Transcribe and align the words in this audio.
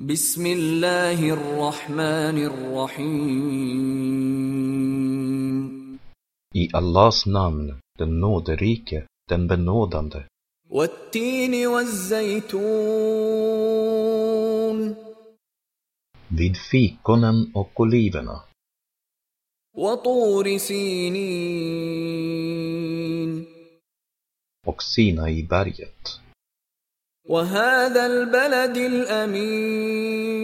بسم 0.00 0.46
الله 0.46 1.30
الرحمن 1.32 2.36
الرحيم 2.44 3.96
I 6.54 6.68
Allahs 6.72 7.26
namn, 7.26 7.80
den 7.98 8.20
nåderike, 8.20 9.06
den 9.30 9.46
benådande. 9.48 10.24
والتين 10.70 11.66
والزيتون 11.66 12.56
Vid 16.28 16.56
fikonen 16.56 17.50
och 17.54 17.80
oliverna. 17.80 18.40
وطور 19.76 20.58
سينين 20.58 21.26
och 24.66 24.82
Sinaiberget. 24.82 26.25
وهذا 27.28 28.06
البلد 28.06 28.76
الأمين 28.76 30.36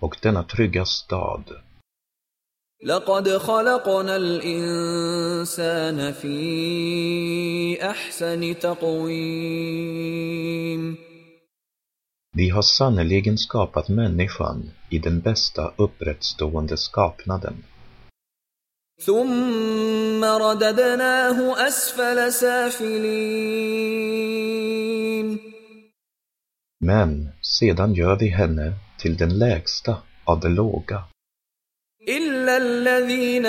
och 0.00 0.16
denna 0.22 0.42
trygga 0.42 0.84
stad. 0.84 1.44
لقد 2.84 3.28
خلقنا 3.28 4.16
الإنسان 4.16 6.12
في 6.12 7.78
أحسن 7.82 8.58
تقويم 8.58 9.82
Vi 12.34 12.48
har 12.50 12.62
sannerligen 12.62 13.38
skapat 13.38 13.88
människan 13.88 14.70
i 14.90 14.98
den 14.98 15.20
bästa 15.20 15.72
upprättstående 15.76 16.76
skapnaden. 16.76 17.64
ثم 19.01 20.23
رددناه 20.23 21.67
أسفل 21.67 22.33
سافلين 22.33 23.77
Men 26.79 27.29
sedan 27.41 27.93
gör 27.93 28.15
vi 28.15 28.27
henne 28.27 28.73
till 28.99 29.17
den 29.17 29.37
lägsta 29.37 29.97
av 30.25 30.39
det 30.39 30.49
låga. 30.49 31.03
إلا 32.09 32.57
الذين 32.57 33.45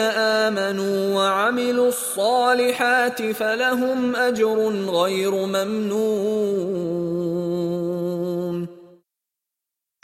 آمنوا 0.47 1.15
وعملوا 1.15 1.89
الصالحات 1.89 3.23
فلهم 3.23 4.17
أجر 4.17 4.69
غير 4.91 5.47
ممنون 5.47 7.09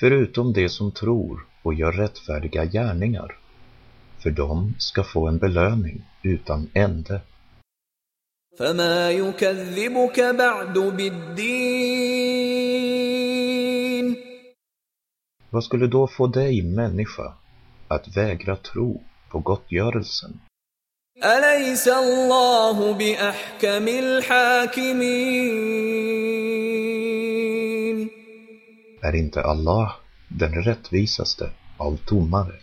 Förutom 0.00 0.53
de 0.53 0.69
som 0.69 0.92
tror 0.92 1.47
och 1.62 1.75
gör 1.75 1.92
rättfärdiga 1.92 2.64
gärningar. 2.64 3.39
För 4.22 4.30
de 4.30 4.75
ska 4.78 5.05
få 5.05 5.28
en 5.28 5.39
belöning 5.39 6.03
utan 6.22 6.70
ände. 6.75 7.20
فما 8.58 9.11
يكذبك 9.11 10.20
بعد 10.20 10.78
بالدين 10.78 12.25
Vad 15.50 15.64
skulle 15.64 15.86
då 15.86 16.06
få 16.06 16.27
dig, 16.27 16.62
människa, 16.62 17.34
att 17.89 18.17
vägra 18.17 18.56
tro 18.56 19.03
på 19.30 19.39
gottgörelsen? 19.39 20.41
أليس 21.25 21.89
الله 21.89 22.92
بأحكم 22.92 23.89
الحاكمين 23.89 25.14
Är 29.03 29.14
inte 29.14 29.42
Allah 29.42 29.97
den 30.28 30.62
rättvisaste 30.62 31.50
av 31.77 31.98
domare? 32.08 32.55